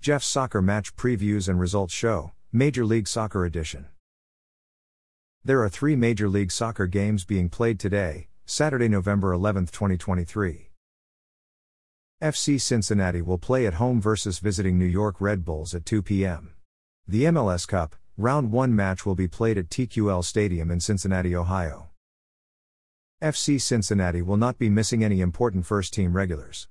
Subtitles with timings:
[0.00, 3.84] Jeff's Soccer Match Previews and Results Show, Major League Soccer Edition.
[5.44, 10.70] There are three Major League Soccer games being played today, Saturday, November 11, 2023.
[12.22, 16.54] FC Cincinnati will play at home versus visiting New York Red Bulls at 2 p.m.
[17.06, 21.90] The MLS Cup, Round 1 match will be played at TQL Stadium in Cincinnati, Ohio.
[23.20, 26.68] FC Cincinnati will not be missing any important first team regulars.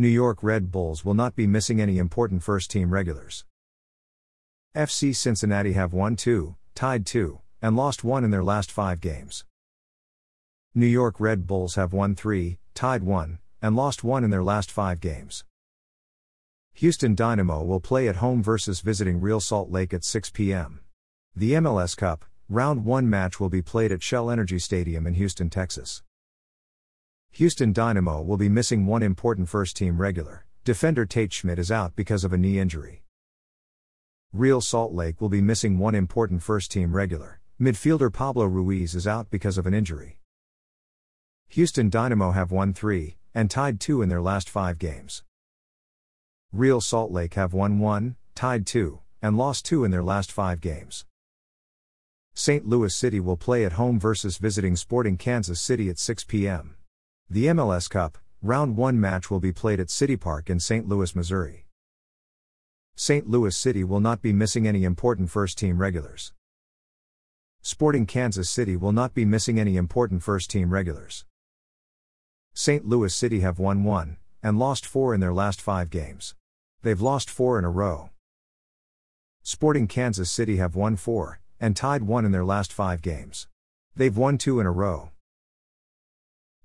[0.00, 3.44] New York Red Bulls will not be missing any important first team regulars.
[4.74, 9.44] FC Cincinnati have won 2, tied 2, and lost 1 in their last 5 games.
[10.74, 14.70] New York Red Bulls have won 3, tied 1, and lost 1 in their last
[14.70, 15.44] 5 games.
[16.76, 20.80] Houston Dynamo will play at home versus visiting Real Salt Lake at 6 p.m.
[21.36, 25.50] The MLS Cup, Round 1 match will be played at Shell Energy Stadium in Houston,
[25.50, 26.02] Texas.
[27.32, 30.44] Houston Dynamo will be missing one important first team regular.
[30.64, 33.02] Defender Tate Schmidt is out because of a knee injury.
[34.32, 37.40] Real Salt Lake will be missing one important first team regular.
[37.60, 40.18] Midfielder Pablo Ruiz is out because of an injury.
[41.48, 45.22] Houston Dynamo have won three, and tied two in their last five games.
[46.52, 50.60] Real Salt Lake have won one, tied two, and lost two in their last five
[50.60, 51.06] games.
[52.34, 52.66] St.
[52.66, 56.76] Louis City will play at home versus visiting Sporting Kansas City at 6 p.m.
[57.32, 60.88] The MLS Cup, Round 1 match will be played at City Park in St.
[60.88, 61.64] Louis, Missouri.
[62.96, 63.30] St.
[63.30, 66.32] Louis City will not be missing any important first team regulars.
[67.62, 71.24] Sporting Kansas City will not be missing any important first team regulars.
[72.52, 72.84] St.
[72.84, 76.34] Louis City have won 1 and lost 4 in their last 5 games.
[76.82, 78.10] They've lost 4 in a row.
[79.44, 83.46] Sporting Kansas City have won 4 and tied 1 in their last 5 games.
[83.94, 85.09] They've won 2 in a row.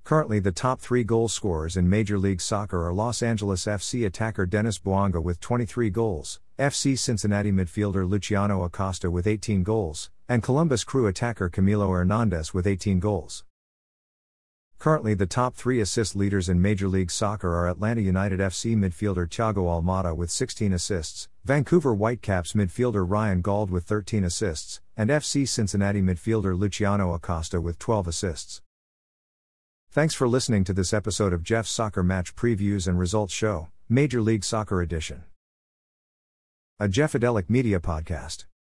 [0.06, 4.46] Currently, the top three goal scorers in Major League Soccer are Los Angeles FC attacker
[4.46, 10.84] Denis Bouanga with 23 goals, FC Cincinnati midfielder Luciano Acosta with 18 goals, and Columbus
[10.84, 13.46] Crew attacker Camilo Hernandez with 18 goals.
[14.78, 19.28] Currently, the top three assist leaders in Major League Soccer are Atlanta United FC midfielder
[19.28, 25.48] Thiago Almada with 16 assists, Vancouver Whitecaps midfielder Ryan Gauld with 13 assists, and FC
[25.48, 28.62] Cincinnati midfielder Luciano Acosta with 12 assists.
[29.96, 34.22] Thanks for listening to this episode of Jeff's Soccer Match Previews and Results Show, Major
[34.22, 35.24] League Soccer Edition.
[36.82, 38.44] A Jeffadelic Media Podcast.